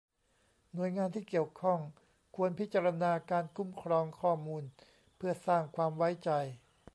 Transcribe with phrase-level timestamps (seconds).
[0.73, 1.79] หน่วยงานที่เกี่ยวข้อง
[2.35, 4.63] ควรพิจารณาการคุ้มครองข้อมูล
[5.17, 6.31] เพื่อสร้างความไว้ใจ